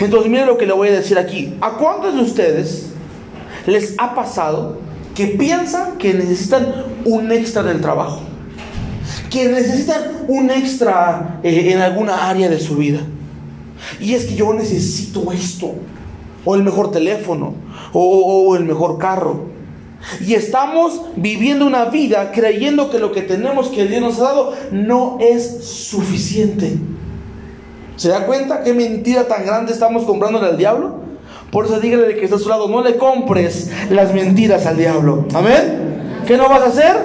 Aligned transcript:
Entonces 0.00 0.30
mire 0.30 0.46
lo 0.46 0.58
que 0.58 0.66
le 0.66 0.72
voy 0.72 0.88
a 0.88 0.92
decir 0.92 1.18
aquí. 1.18 1.54
¿A 1.60 1.72
cuántos 1.72 2.14
de 2.14 2.22
ustedes 2.22 2.86
les 3.66 3.94
ha 3.98 4.14
pasado 4.14 4.78
que 5.14 5.26
piensan 5.28 5.98
que 5.98 6.14
necesitan 6.14 6.84
un 7.04 7.30
extra 7.32 7.62
del 7.62 7.80
trabajo? 7.80 8.20
Que 9.30 9.48
necesitan 9.48 10.24
un 10.28 10.50
extra 10.50 11.40
eh, 11.42 11.72
en 11.72 11.80
alguna 11.80 12.28
área 12.28 12.48
de 12.48 12.58
su 12.58 12.76
vida. 12.76 13.00
Y 14.00 14.14
es 14.14 14.26
que 14.26 14.34
yo 14.34 14.52
necesito 14.52 15.32
esto. 15.32 15.74
O 16.44 16.54
el 16.54 16.62
mejor 16.62 16.90
teléfono. 16.90 17.54
O, 17.92 18.48
o 18.48 18.56
el 18.56 18.64
mejor 18.64 18.98
carro. 18.98 19.54
Y 20.20 20.34
estamos 20.34 21.00
viviendo 21.16 21.66
una 21.66 21.86
vida 21.86 22.30
creyendo 22.32 22.90
que 22.90 22.98
lo 22.98 23.12
que 23.12 23.22
tenemos 23.22 23.68
que 23.68 23.86
Dios 23.86 24.02
nos 24.02 24.18
ha 24.18 24.24
dado 24.24 24.54
no 24.70 25.18
es 25.20 25.64
suficiente. 25.64 26.76
¿Se 27.96 28.08
da 28.08 28.26
cuenta 28.26 28.62
qué 28.62 28.72
mentira 28.72 29.24
tan 29.28 29.46
grande 29.46 29.72
estamos 29.72 30.04
comprándole 30.04 30.46
al 30.46 30.56
diablo? 30.56 30.96
Por 31.50 31.66
eso 31.66 31.78
dígale 31.78 32.16
que 32.16 32.24
está 32.24 32.36
a 32.36 32.40
su 32.40 32.48
lado, 32.48 32.68
no 32.68 32.82
le 32.82 32.96
compres 32.96 33.70
las 33.90 34.12
mentiras 34.12 34.66
al 34.66 34.76
diablo. 34.76 35.26
Amén. 35.34 36.22
¿Qué 36.26 36.36
no 36.36 36.48
vas 36.48 36.62
a 36.62 36.66
hacer? 36.66 36.96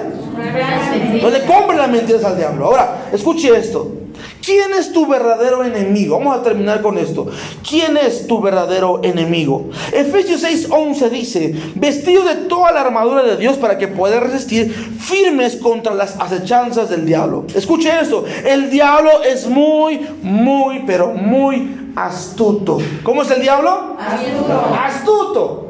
No 1.22 1.30
le 1.30 1.44
compres 1.44 1.78
las 1.78 1.88
mentiras 1.88 2.24
al 2.24 2.36
diablo. 2.36 2.66
Ahora, 2.66 3.02
escuche 3.12 3.56
esto. 3.56 3.99
¿Quién 4.44 4.72
es 4.78 4.92
tu 4.92 5.06
verdadero 5.06 5.64
enemigo? 5.64 6.18
Vamos 6.18 6.38
a 6.38 6.42
terminar 6.42 6.80
con 6.80 6.98
esto. 6.98 7.28
¿Quién 7.68 7.96
es 7.96 8.26
tu 8.26 8.40
verdadero 8.40 9.00
enemigo? 9.02 9.68
Efesios 9.92 10.42
6:11 10.42 11.10
dice, 11.10 11.54
vestido 11.74 12.24
de 12.24 12.34
toda 12.34 12.72
la 12.72 12.80
armadura 12.80 13.22
de 13.22 13.36
Dios 13.36 13.56
para 13.56 13.76
que 13.76 13.88
pueda 13.88 14.20
resistir 14.20 14.72
firmes 14.72 15.56
contra 15.56 15.94
las 15.94 16.18
acechanzas 16.18 16.88
del 16.88 17.04
diablo. 17.04 17.44
Escuche 17.54 17.90
esto, 18.00 18.24
el 18.44 18.70
diablo 18.70 19.22
es 19.22 19.46
muy, 19.46 20.00
muy, 20.22 20.84
pero 20.86 21.12
muy 21.12 21.92
astuto. 21.96 22.78
¿Cómo 23.02 23.22
es 23.22 23.30
el 23.30 23.42
diablo? 23.42 23.96
Astuto. 23.98 24.74
Astuto. 24.74 25.66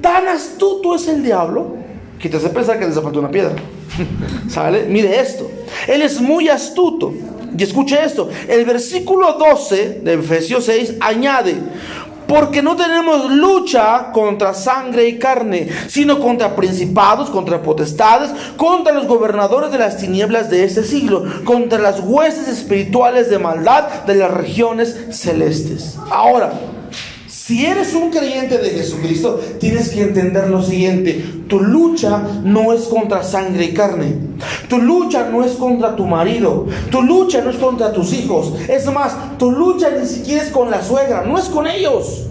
Tan 0.00 0.28
astuto 0.28 0.94
es 0.94 1.08
el 1.08 1.22
diablo 1.22 1.76
que 2.18 2.28
te 2.28 2.36
hace 2.36 2.48
pensar 2.48 2.78
que 2.78 2.86
le 2.86 2.92
falta 2.92 3.18
una 3.18 3.30
piedra. 3.30 3.54
¿Sale? 4.48 4.84
Mire 4.88 5.20
esto. 5.20 5.50
Él 5.86 6.02
es 6.02 6.20
muy 6.20 6.48
astuto. 6.48 7.12
Y 7.58 7.62
escuche 7.64 7.98
esto, 8.04 8.28
el 8.48 8.64
versículo 8.64 9.32
12 9.32 10.00
de 10.04 10.14
Efesios 10.14 10.64
6 10.66 10.94
añade, 11.00 11.56
porque 12.28 12.62
no 12.62 12.76
tenemos 12.76 13.32
lucha 13.32 14.12
contra 14.12 14.54
sangre 14.54 15.08
y 15.08 15.18
carne, 15.18 15.68
sino 15.88 16.20
contra 16.20 16.54
principados, 16.54 17.30
contra 17.30 17.60
potestades, 17.60 18.30
contra 18.56 18.92
los 18.92 19.08
gobernadores 19.08 19.72
de 19.72 19.78
las 19.78 19.96
tinieblas 19.96 20.50
de 20.50 20.62
este 20.62 20.84
siglo, 20.84 21.24
contra 21.44 21.80
las 21.80 21.98
huestes 22.00 22.46
espirituales 22.46 23.28
de 23.28 23.40
maldad 23.40 24.04
de 24.06 24.14
las 24.14 24.30
regiones 24.30 24.94
celestes. 25.10 25.96
Ahora, 26.10 26.52
si 27.48 27.64
eres 27.64 27.94
un 27.94 28.10
creyente 28.10 28.58
de 28.58 28.68
Jesucristo, 28.68 29.40
tienes 29.58 29.88
que 29.88 30.02
entender 30.02 30.50
lo 30.50 30.62
siguiente. 30.62 31.24
Tu 31.48 31.58
lucha 31.58 32.22
no 32.44 32.74
es 32.74 32.82
contra 32.82 33.22
sangre 33.22 33.64
y 33.64 33.72
carne. 33.72 34.16
Tu 34.68 34.78
lucha 34.78 35.28
no 35.30 35.42
es 35.44 35.52
contra 35.52 35.96
tu 35.96 36.06
marido. 36.06 36.66
Tu 36.90 37.02
lucha 37.02 37.40
no 37.40 37.50
es 37.50 37.56
contra 37.56 37.92
tus 37.92 38.12
hijos. 38.12 38.52
Es 38.68 38.86
más, 38.92 39.16
tu 39.38 39.50
lucha 39.50 39.90
ni 39.90 40.06
siquiera 40.06 40.42
es 40.42 40.50
con 40.50 40.70
la 40.70 40.82
suegra, 40.82 41.24
no 41.26 41.38
es 41.38 41.46
con 41.46 41.66
ellos. 41.66 42.24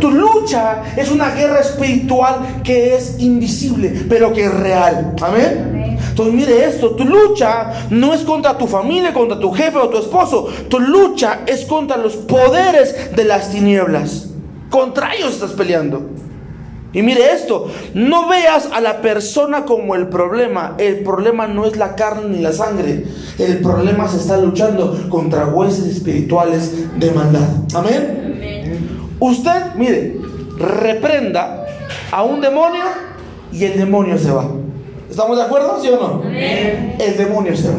Tu 0.00 0.10
lucha 0.10 0.82
es 0.96 1.10
una 1.10 1.30
guerra 1.34 1.60
espiritual 1.60 2.62
que 2.64 2.96
es 2.96 3.16
invisible, 3.20 4.06
pero 4.08 4.32
que 4.32 4.44
es 4.44 4.54
real. 4.54 5.14
Amén. 5.20 5.98
Entonces 6.08 6.34
mire 6.34 6.64
esto, 6.64 6.90
tu 6.92 7.04
lucha 7.04 7.86
no 7.90 8.14
es 8.14 8.22
contra 8.22 8.56
tu 8.56 8.66
familia, 8.66 9.12
contra 9.12 9.38
tu 9.38 9.52
jefe 9.52 9.76
o 9.78 9.88
tu 9.88 9.98
esposo, 9.98 10.48
tu 10.68 10.80
lucha 10.80 11.40
es 11.46 11.64
contra 11.66 11.96
los 11.98 12.16
poderes 12.16 13.14
de 13.14 13.24
las 13.24 13.50
tinieblas. 13.50 14.28
Contra 14.70 15.14
ellos 15.14 15.34
estás 15.34 15.52
peleando. 15.52 16.08
Y 16.92 17.02
mire 17.02 17.32
esto, 17.32 17.68
no 17.94 18.28
veas 18.28 18.68
a 18.72 18.80
la 18.80 19.00
persona 19.00 19.64
como 19.64 19.94
el 19.94 20.08
problema. 20.08 20.74
El 20.78 21.00
problema 21.00 21.46
no 21.46 21.64
es 21.64 21.76
la 21.76 21.94
carne 21.94 22.36
ni 22.36 22.42
la 22.42 22.52
sangre. 22.52 23.04
El 23.38 23.58
problema 23.60 24.08
se 24.08 24.16
está 24.16 24.36
luchando 24.36 25.08
contra 25.08 25.46
huesos 25.46 25.86
espirituales 25.86 26.98
de 26.98 27.10
maldad. 27.12 27.48
Amén. 27.74 29.08
Usted, 29.20 29.74
mire, 29.76 30.16
reprenda 30.58 31.66
a 32.10 32.22
un 32.24 32.40
demonio 32.40 32.84
y 33.52 33.64
el 33.64 33.78
demonio 33.78 34.18
se 34.18 34.32
va. 34.32 34.48
¿Estamos 35.08 35.36
de 35.36 35.42
acuerdo, 35.44 35.78
sí 35.80 35.88
o 35.88 35.96
no? 35.96 36.22
El 36.24 37.16
demonio 37.16 37.56
se 37.56 37.68
va. 37.68 37.78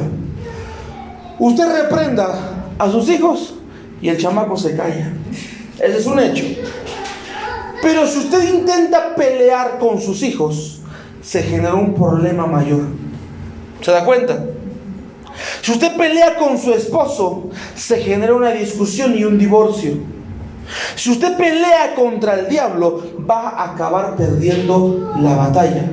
Usted 1.40 1.66
reprenda 1.84 2.34
a 2.78 2.92
sus 2.92 3.10
hijos 3.10 3.56
y 4.02 4.10
el 4.10 4.18
chamaco 4.18 4.56
se 4.56 4.76
calla. 4.76 5.14
Ese 5.80 5.98
es 5.98 6.06
un 6.06 6.20
hecho. 6.20 6.46
Pero 7.82 8.06
si 8.06 8.20
usted 8.20 8.54
intenta 8.54 9.16
pelear 9.16 9.80
con 9.80 10.00
sus 10.02 10.22
hijos, 10.24 10.80
se 11.22 11.44
genera 11.44 11.76
un 11.76 11.94
problema 11.94 12.46
mayor. 12.46 12.82
¿Se 13.82 13.92
da 13.92 14.06
cuenta? 14.06 14.46
Si 15.62 15.72
usted 15.72 15.96
pelea 15.96 16.36
con 16.36 16.58
su 16.58 16.74
esposo, 16.74 17.50
se 17.76 17.98
genera 17.98 18.34
una 18.34 18.52
discusión 18.52 19.18
y 19.18 19.24
un 19.24 19.38
divorcio. 19.38 19.94
Si 20.96 21.12
usted 21.12 21.36
pelea 21.38 21.96
contra 21.96 22.40
el 22.40 22.48
diablo, 22.48 23.02
va 23.30 23.50
a 23.50 23.74
acabar 23.74 24.16
perdiendo 24.16 25.14
la 25.20 25.36
batalla. 25.36 25.92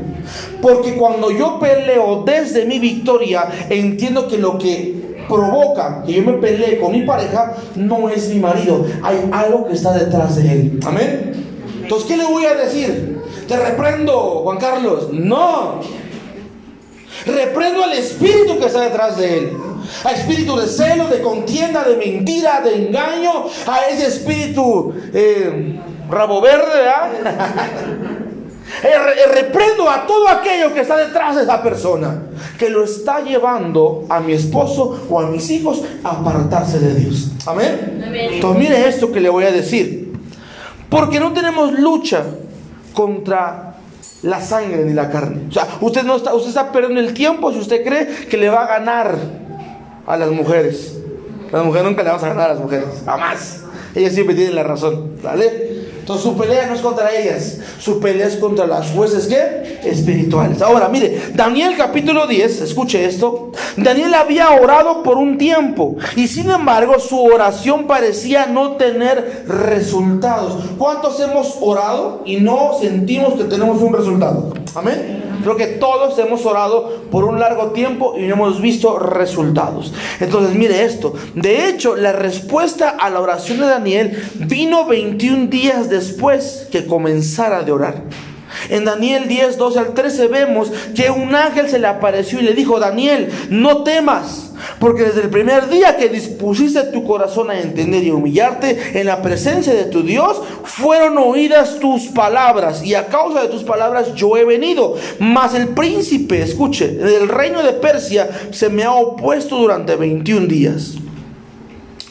Porque 0.61 0.95
cuando 0.95 1.31
yo 1.31 1.59
peleo 1.59 2.23
desde 2.25 2.67
mi 2.67 2.79
victoria, 2.79 3.49
entiendo 3.71 4.29
que 4.29 4.39
lo 4.39 4.59
que 4.59 4.99
provoca 5.29 6.03
que 6.05 6.15
yo 6.15 6.23
me 6.23 6.35
pelee 6.35 6.79
con 6.79 6.93
mi 6.93 7.03
pareja 7.03 7.55
no 7.77 8.09
es 8.09 8.29
mi 8.33 8.41
marido. 8.41 8.87
Hay 9.03 9.29
algo 9.33 9.67
que 9.67 9.75
está 9.75 9.93
detrás 9.93 10.37
de 10.37 10.53
él. 10.53 10.81
Amén. 10.85 11.48
Entonces, 11.89 12.07
¿qué 12.07 12.19
le 12.19 12.27
voy 12.27 12.45
a 12.45 12.55
decir? 12.55 13.19
Te 13.49 13.57
reprendo, 13.57 14.43
Juan 14.43 14.59
Carlos. 14.59 15.11
No. 15.11 15.81
Reprendo 17.25 17.83
al 17.83 17.95
espíritu 17.95 18.59
que 18.59 18.67
está 18.67 18.83
detrás 18.83 19.17
de 19.17 19.39
él. 19.39 19.57
A 20.05 20.11
espíritu 20.13 20.55
de 20.59 20.67
celo, 20.67 21.09
de 21.09 21.23
contienda, 21.23 21.85
de 21.85 21.97
mentira, 21.97 22.61
de 22.61 22.89
engaño. 22.89 23.47
A 23.67 23.89
ese 23.89 24.07
espíritu 24.07 24.93
eh, 25.15 25.81
rabo 26.11 26.43
verde, 26.43 26.67
¿verdad? 26.75 27.11
Eh, 28.83 28.87
eh, 28.87 29.27
reprendo 29.33 29.89
a 29.89 30.07
todo 30.07 30.29
aquello 30.29 30.75
que 30.75 30.83
está 30.83 30.99
detrás 30.99 31.37
de 31.37 31.45
esa 31.45 31.63
persona, 31.63 32.25
que 32.59 32.69
lo 32.69 32.85
está 32.85 33.23
llevando 33.25 34.05
a 34.11 34.21
mi 34.21 34.35
esposo 34.35 35.07
o 35.09 35.19
a 35.19 35.27
mis 35.27 35.49
hijos 35.49 35.83
a 36.05 36.11
apartarse 36.11 36.79
de 36.79 36.95
Dios. 36.95 37.31
Amén. 37.47 38.13
Entonces 38.15 38.63
mire 38.63 38.87
esto 38.87 39.11
que 39.11 39.21
le 39.21 39.31
voy 39.31 39.45
a 39.45 39.53
decir. 39.53 40.08
Porque 40.89 41.21
no 41.21 41.33
tenemos 41.33 41.79
lucha 41.79 42.25
contra 42.93 43.77
la 44.23 44.41
sangre 44.41 44.85
ni 44.85 44.93
la 44.93 45.11
carne. 45.11 45.43
O 45.49 45.53
sea, 45.53 45.67
usted 45.81 46.03
no 46.03 46.17
está, 46.17 46.35
usted 46.35 46.49
está 46.49 46.73
perdiendo 46.73 47.01
el 47.01 47.15
tiempo 47.15 47.53
si 47.53 47.59
usted 47.59 47.85
cree 47.85 48.07
que 48.29 48.37
le 48.37 48.49
va 48.49 48.65
a 48.65 48.79
ganar 48.79 49.17
a 50.07 50.17
las 50.17 50.31
mujeres. 50.31 50.97
Las 51.53 51.65
mujeres 51.65 51.87
nunca 51.87 52.03
le 52.03 52.09
vamos 52.09 52.25
a 52.25 52.29
ganar 52.29 52.51
a 52.51 52.55
las 52.55 52.63
mujeres, 52.63 52.87
jamás. 53.05 53.65
Ellas 53.95 54.13
siempre 54.13 54.35
tienen 54.35 54.55
la 54.55 54.63
razón, 54.63 55.19
¿vale? 55.23 55.79
Entonces 56.01 56.25
su 56.25 56.37
pelea 56.37 56.67
no 56.67 56.75
es 56.75 56.81
contra 56.81 57.15
ellas, 57.15 57.59
su 57.79 58.01
pelea 58.01 58.27
es 58.27 58.37
contra 58.37 58.67
las 58.67 58.91
jueces 58.93 59.27
¿qué? 59.27 59.79
espirituales. 59.85 60.63
Ahora, 60.63 60.89
mire, 60.89 61.21
Daniel 61.35 61.75
capítulo 61.77 62.27
10, 62.27 62.63
escuche 62.63 63.05
esto. 63.05 63.48
Daniel 63.83 64.15
había 64.15 64.51
orado 64.51 65.03
por 65.03 65.17
un 65.17 65.39
tiempo 65.39 65.97
y 66.17 66.29
sin 66.29 66.51
embargo 66.51 66.99
su 66.99 67.23
oración 67.23 67.87
parecía 67.87 68.47
no 68.47 68.73
tener 68.73 69.45
resultados. 69.47 70.65
¿Cuántos 70.77 71.21
hemos 71.21 71.57
orado 71.61 72.23
y 72.25 72.37
no 72.37 72.73
sentimos 72.81 73.35
que 73.35 73.45
tenemos 73.45 73.81
un 73.81 73.93
resultado? 73.93 74.53
Amén. 74.75 75.25
Creo 75.43 75.57
que 75.57 75.67
todos 75.67 76.19
hemos 76.19 76.45
orado 76.45 77.03
por 77.11 77.25
un 77.25 77.39
largo 77.39 77.69
tiempo 77.69 78.15
y 78.19 78.23
no 78.23 78.35
hemos 78.35 78.61
visto 78.61 78.99
resultados. 78.99 79.93
Entonces, 80.21 80.55
mire 80.55 80.85
esto. 80.85 81.15
De 81.35 81.69
hecho, 81.69 81.97
la 81.97 82.13
respuesta 82.13 82.91
a 82.91 83.09
la 83.11 83.21
oración 83.21 83.61
de 83.61 83.67
Daniel 83.67 84.23
vino 84.35 84.87
21 84.87 85.47
días 85.47 85.89
después 85.89 86.69
que 86.71 86.87
comenzara 86.87 87.63
de 87.63 87.73
orar. 87.73 88.03
En 88.69 88.85
Daniel 88.85 89.29
10, 89.29 89.57
12 89.57 89.79
al 89.79 89.95
13 89.95 90.29
vemos 90.29 90.71
que 90.95 91.11
un 91.11 91.35
ángel 91.35 91.69
se 91.69 91.79
le 91.79 91.87
apareció 91.87 92.41
y 92.41 92.43
le 92.43 92.55
dijo, 92.55 92.79
Daniel, 92.79 93.29
no 93.51 93.83
temas, 93.83 94.53
porque 94.79 95.05
desde 95.05 95.23
el 95.23 95.31
primer 95.31 95.69
día 95.69 95.97
que 95.97 96.09
dispusiste 96.09 96.83
tu 96.85 97.05
corazón 97.05 97.51
a 97.51 97.61
entender 97.61 98.03
y 98.05 98.11
humillarte 98.11 98.99
en 99.01 99.07
la 99.07 99.23
presencia 99.23 99.75
de 99.75 99.85
tu 99.85 100.03
Dios, 100.03 100.41
fueron 100.65 101.19
oídas 101.19 101.79
tus 101.79 102.07
palabras 102.09 102.85
y 102.85 102.95
a 102.95 103.07
causa 103.07 103.43
de 103.43 103.49
tus 103.49 103.65
palabras 103.65 104.15
yo 104.15 104.37
he 104.37 104.45
venido. 104.45 104.97
Mas 105.19 105.55
el 105.55 105.69
príncipe, 105.69 106.43
escuche, 106.43 106.89
del 106.89 107.29
reino 107.29 107.63
de 107.63 107.73
Persia 107.73 108.29
se 108.51 108.69
me 108.69 108.85
ha 108.85 108.93
opuesto 108.93 109.57
durante 109.57 109.97
21 109.97 110.47
días. 110.47 110.95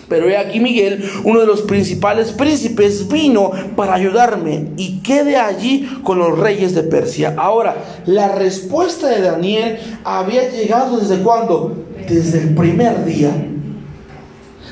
Pero 0.07 0.29
he 0.29 0.37
aquí 0.37 0.59
Miguel, 0.59 1.03
uno 1.23 1.41
de 1.41 1.45
los 1.45 1.61
principales 1.63 2.31
príncipes, 2.31 3.07
vino 3.07 3.51
para 3.75 3.93
ayudarme 3.95 4.71
y 4.77 4.99
quede 4.99 5.37
allí 5.37 5.89
con 6.03 6.19
los 6.19 6.37
reyes 6.37 6.73
de 6.73 6.83
Persia. 6.83 7.35
Ahora, 7.37 7.75
la 8.05 8.29
respuesta 8.29 9.07
de 9.07 9.21
Daniel 9.21 9.77
había 10.03 10.49
llegado 10.49 10.97
desde 10.99 11.17
cuándo? 11.23 11.83
Desde 12.07 12.39
el 12.39 12.55
primer 12.55 13.03
día. 13.03 13.31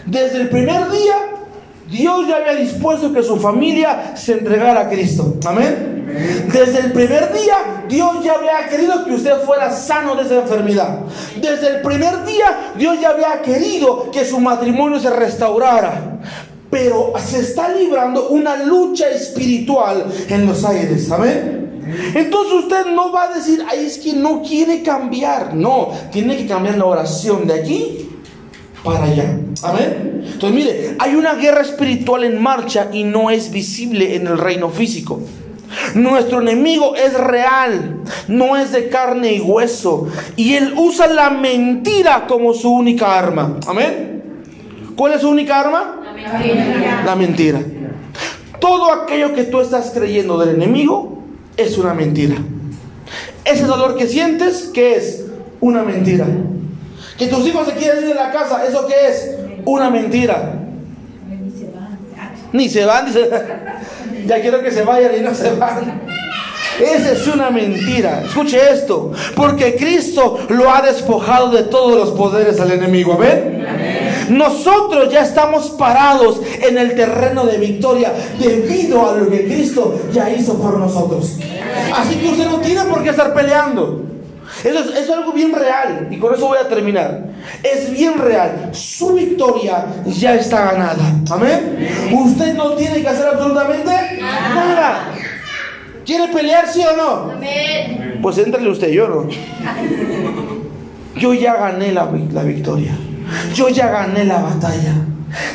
Desde 0.05 0.41
el 0.41 0.49
primer 0.49 0.89
día 0.89 1.35
Dios 1.89 2.27
ya 2.27 2.37
había 2.37 2.55
dispuesto 2.55 3.13
que 3.13 3.21
su 3.21 3.37
familia 3.37 4.15
se 4.15 4.33
entregara 4.33 4.81
a 4.81 4.89
Cristo. 4.89 5.35
Amén. 5.45 5.94
Desde 6.05 6.79
el 6.79 6.91
primer 6.91 7.33
día, 7.33 7.83
Dios 7.89 8.23
ya 8.23 8.33
había 8.33 8.69
querido 8.69 9.03
que 9.05 9.13
usted 9.13 9.41
fuera 9.41 9.71
sano 9.71 10.15
de 10.15 10.23
esa 10.23 10.41
enfermedad. 10.41 10.99
Desde 11.41 11.67
el 11.75 11.81
primer 11.81 12.23
día, 12.25 12.73
Dios 12.77 12.99
ya 13.01 13.09
había 13.09 13.41
querido 13.41 14.11
que 14.11 14.23
su 14.25 14.39
matrimonio 14.39 14.99
se 14.99 15.09
restaurara. 15.09 16.19
Pero 16.69 17.13
se 17.23 17.39
está 17.39 17.69
librando 17.69 18.29
una 18.29 18.57
lucha 18.63 19.09
espiritual 19.09 20.05
en 20.29 20.45
los 20.45 20.63
aires. 20.65 21.11
Amén. 21.11 21.81
Entonces 22.13 22.53
usted 22.53 22.85
no 22.87 23.11
va 23.11 23.25
a 23.25 23.33
decir, 23.33 23.63
ay, 23.69 23.85
es 23.85 23.97
que 23.97 24.13
no 24.13 24.41
quiere 24.41 24.83
cambiar. 24.83 25.53
No, 25.55 25.91
tiene 26.11 26.37
que 26.37 26.47
cambiar 26.47 26.77
la 26.77 26.85
oración 26.85 27.47
de 27.47 27.53
aquí 27.53 28.09
para 28.83 29.05
allá. 29.05 29.39
Amén. 29.63 30.23
Entonces 30.25 30.51
mire, 30.51 30.95
hay 30.99 31.15
una 31.15 31.35
guerra 31.35 31.61
espiritual 31.61 32.23
en 32.23 32.41
marcha 32.41 32.89
y 32.91 33.03
no 33.03 33.29
es 33.29 33.51
visible 33.51 34.15
en 34.15 34.27
el 34.27 34.37
reino 34.37 34.69
físico. 34.69 35.21
Nuestro 35.93 36.41
enemigo 36.41 36.95
es 36.95 37.13
real, 37.13 38.01
no 38.27 38.57
es 38.57 38.71
de 38.71 38.89
carne 38.89 39.33
y 39.33 39.41
hueso. 39.41 40.07
Y 40.35 40.55
él 40.55 40.73
usa 40.77 41.07
la 41.07 41.29
mentira 41.29 42.25
como 42.27 42.53
su 42.53 42.71
única 42.71 43.17
arma. 43.17 43.57
Amén. 43.67 44.23
¿Cuál 44.95 45.13
es 45.13 45.21
su 45.21 45.29
única 45.29 45.59
arma? 45.59 46.01
La 46.03 46.13
mentira. 46.13 47.03
La 47.05 47.15
mentira. 47.15 47.59
Todo 48.59 48.91
aquello 48.91 49.33
que 49.33 49.43
tú 49.43 49.59
estás 49.59 49.91
creyendo 49.93 50.37
del 50.37 50.55
enemigo 50.55 51.23
es 51.57 51.77
una 51.77 51.93
mentira. 51.93 52.35
Ese 53.43 53.65
dolor 53.65 53.95
que 53.95 54.07
sientes, 54.07 54.71
¿qué 54.73 54.95
es? 54.95 55.25
Una 55.61 55.83
mentira. 55.83 56.25
Que 57.17 57.27
tus 57.27 57.45
hijos 57.47 57.67
se 57.67 57.73
quieren 57.75 58.03
ir 58.03 58.09
de 58.09 58.15
la 58.15 58.31
casa, 58.31 58.65
¿eso 58.65 58.87
qué 58.87 59.07
es? 59.09 59.37
Una 59.65 59.89
mentira. 59.89 60.59
Ni 62.55 62.69
se 62.69 62.85
van, 62.85 63.05
dice. 63.05 63.29
Ya 64.25 64.41
quiero 64.41 64.61
que 64.61 64.71
se 64.71 64.83
vayan 64.83 65.15
y 65.17 65.21
no 65.21 65.33
se 65.33 65.53
van. 65.55 66.01
Esa 66.79 67.11
es 67.13 67.27
una 67.27 67.49
mentira. 67.49 68.23
Escuche 68.25 68.59
esto. 68.71 69.11
Porque 69.35 69.75
Cristo 69.75 70.39
lo 70.49 70.73
ha 70.73 70.81
despojado 70.81 71.49
de 71.49 71.63
todos 71.63 71.95
los 71.95 72.11
poderes 72.11 72.59
al 72.59 72.71
enemigo. 72.71 73.17
¿Ven? 73.17 73.65
Nosotros 74.29 75.11
ya 75.11 75.21
estamos 75.21 75.69
parados 75.71 76.41
en 76.61 76.77
el 76.77 76.95
terreno 76.95 77.45
de 77.45 77.57
victoria 77.57 78.11
debido 78.39 79.07
a 79.07 79.15
lo 79.15 79.29
que 79.29 79.45
Cristo 79.45 79.99
ya 80.11 80.29
hizo 80.29 80.55
por 80.55 80.77
nosotros. 80.79 81.37
Así 81.95 82.15
que 82.15 82.29
usted 82.29 82.45
no 82.45 82.57
tiene 82.57 82.83
por 82.85 83.03
qué 83.03 83.11
estar 83.11 83.33
peleando. 83.33 84.03
Eso 84.63 84.79
es, 84.93 85.09
algo 85.09 85.31
bien 85.31 85.53
real 85.53 86.07
y 86.09 86.17
con 86.17 86.33
eso 86.33 86.47
voy 86.47 86.57
a 86.57 86.67
terminar. 86.67 87.23
Es 87.73 87.89
bien 87.91 88.17
real. 88.19 88.69
Su 88.73 89.13
victoria 89.15 89.85
ya 90.05 90.35
está 90.35 90.71
ganada. 90.71 91.03
Amén. 91.31 91.87
Usted 92.13 92.53
no 92.53 92.73
tiene 92.73 93.01
que 93.01 93.07
hacer 93.07 93.25
absolutamente 93.25 93.91
nada. 94.21 95.11
¿Quiere 96.05 96.31
pelear, 96.31 96.67
sí 96.67 96.81
o 96.83 96.95
no? 96.95 97.31
Amén. 97.31 98.19
Pues 98.21 98.37
entrele 98.37 98.69
usted, 98.69 98.89
yo 98.89 99.07
no. 99.07 99.27
Yo 101.19 101.33
ya 101.33 101.55
gané 101.55 101.91
la, 101.91 102.09
la 102.31 102.43
victoria. 102.43 102.95
Yo 103.55 103.69
ya 103.69 103.87
gané 103.87 104.25
la 104.25 104.37
batalla. 104.41 104.93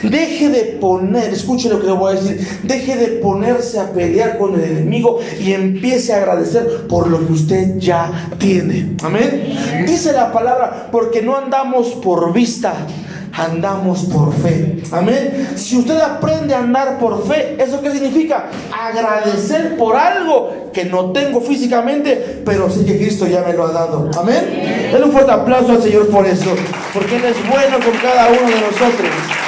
Deje 0.03 0.49
de 0.49 0.65
poner, 0.81 1.33
escuche 1.33 1.69
lo 1.69 1.81
que 1.81 1.87
le 1.87 1.93
voy 1.93 2.17
a 2.17 2.21
decir, 2.21 2.61
deje 2.63 2.97
de 2.97 3.07
ponerse 3.19 3.79
a 3.79 3.93
pelear 3.93 4.39
con 4.39 4.55
el 4.55 4.65
enemigo 4.65 5.21
y 5.41 5.53
empiece 5.53 6.13
a 6.13 6.19
agradecer 6.19 6.87
por 6.89 7.09
lo 7.09 7.27
que 7.27 7.33
usted 7.33 7.79
ya 7.79 8.31
tiene. 8.39 8.97
Amén. 9.03 9.85
Dice 9.87 10.13
la 10.13 10.33
palabra, 10.33 10.89
porque 10.91 11.23
no 11.23 11.37
andamos 11.37 11.89
por 12.03 12.33
vista, 12.33 12.75
andamos 13.33 14.05
por 14.05 14.33
fe. 14.35 14.83
Amén. 14.91 15.51
Si 15.57 15.77
usted 15.77 15.99
aprende 16.01 16.55
a 16.55 16.61
andar 16.61 16.99
por 16.99 17.27
fe, 17.27 17.57
¿eso 17.59 17.81
qué 17.81 17.91
significa? 17.91 18.47
Agradecer 18.73 19.77
por 19.77 19.97
algo 19.97 20.71
que 20.73 20.85
no 20.85 21.13
tengo 21.13 21.41
físicamente, 21.41 22.43
pero 22.45 22.71
sí 22.71 22.85
que 22.85 22.97
Cristo 22.97 23.27
ya 23.27 23.43
me 23.43 23.53
lo 23.53 23.67
ha 23.67 23.73
dado. 23.73 24.11
Amén. 24.19 24.89
Denle 24.93 25.07
un 25.07 25.13
fuerte 25.13 25.33
aplauso 25.33 25.73
al 25.73 25.83
Señor 25.83 26.09
por 26.09 26.27
eso, 26.27 26.51
porque 26.93 27.17
Él 27.17 27.25
es 27.25 27.37
bueno 27.49 27.79
con 27.85 27.97
cada 28.01 28.29
uno 28.29 28.49
de 28.49 28.61
nosotros. 28.61 29.40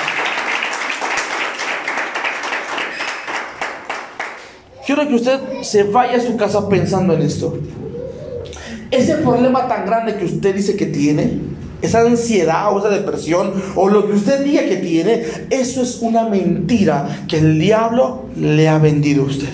Quiero 4.84 5.06
que 5.06 5.14
usted 5.14 5.38
se 5.62 5.84
vaya 5.84 6.16
a 6.16 6.20
su 6.20 6.36
casa 6.36 6.68
pensando 6.68 7.14
en 7.14 7.22
esto. 7.22 7.56
Ese 8.90 9.14
problema 9.16 9.68
tan 9.68 9.86
grande 9.86 10.16
que 10.16 10.24
usted 10.24 10.54
dice 10.54 10.76
que 10.76 10.86
tiene, 10.86 11.38
esa 11.82 12.00
ansiedad 12.00 12.74
o 12.74 12.78
esa 12.78 12.88
depresión 12.88 13.52
o 13.76 13.88
lo 13.88 14.06
que 14.06 14.14
usted 14.14 14.44
diga 14.44 14.64
que 14.64 14.76
tiene, 14.76 15.24
eso 15.50 15.82
es 15.82 15.98
una 16.00 16.28
mentira 16.28 17.24
que 17.28 17.38
el 17.38 17.58
diablo 17.58 18.26
le 18.36 18.68
ha 18.68 18.78
vendido 18.78 19.22
a 19.22 19.26
usted. 19.26 19.48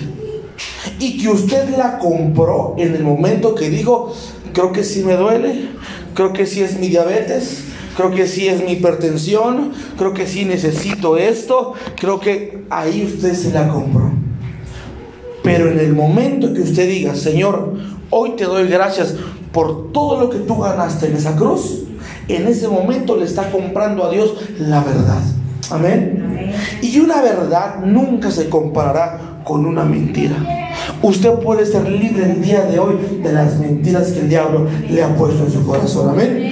Y 0.99 1.19
que 1.19 1.29
usted 1.29 1.77
la 1.77 1.99
compró 1.99 2.75
en 2.77 2.95
el 2.95 3.03
momento 3.03 3.53
que 3.53 3.69
dijo, 3.69 4.13
creo 4.53 4.71
que 4.71 4.83
sí 4.83 5.03
me 5.03 5.15
duele, 5.15 5.69
creo 6.15 6.33
que 6.33 6.45
sí 6.45 6.61
es 6.61 6.79
mi 6.79 6.87
diabetes, 6.87 7.65
creo 7.95 8.11
que 8.11 8.27
sí 8.27 8.47
es 8.47 8.63
mi 8.63 8.73
hipertensión, 8.73 9.73
creo 9.97 10.13
que 10.13 10.25
sí 10.25 10.45
necesito 10.45 11.17
esto, 11.17 11.73
creo 11.99 12.19
que 12.19 12.63
ahí 12.69 13.05
usted 13.05 13.33
se 13.33 13.51
la 13.51 13.67
compró. 13.67 14.08
Pero 15.43 15.71
en 15.71 15.79
el 15.79 15.93
momento 15.93 16.53
que 16.53 16.61
usted 16.61 16.87
diga, 16.87 17.15
Señor, 17.15 17.75
hoy 18.09 18.31
te 18.31 18.45
doy 18.45 18.67
gracias 18.67 19.15
por 19.51 19.91
todo 19.91 20.19
lo 20.19 20.29
que 20.29 20.39
tú 20.39 20.59
ganaste 20.59 21.07
en 21.07 21.15
esa 21.15 21.35
cruz, 21.35 21.83
en 22.27 22.47
ese 22.47 22.67
momento 22.67 23.15
le 23.15 23.25
está 23.25 23.49
comprando 23.51 24.05
a 24.05 24.11
Dios 24.11 24.35
la 24.59 24.83
verdad. 24.83 25.21
Amén. 25.71 26.53
Y 26.81 26.99
una 26.99 27.21
verdad 27.21 27.83
nunca 27.83 28.31
se 28.31 28.49
comparará 28.49 29.41
con 29.43 29.65
una 29.65 29.83
mentira. 29.83 30.35
Usted 31.01 31.33
puede 31.35 31.65
ser 31.65 31.89
libre 31.89 32.31
el 32.31 32.41
día 32.41 32.61
de 32.61 32.79
hoy 32.79 32.95
de 33.23 33.31
las 33.31 33.57
mentiras 33.57 34.11
que 34.11 34.19
el 34.19 34.29
diablo 34.29 34.67
le 34.89 35.03
ha 35.03 35.15
puesto 35.15 35.45
en 35.45 35.51
su 35.51 35.65
corazón. 35.65 36.09
Amén. 36.09 36.51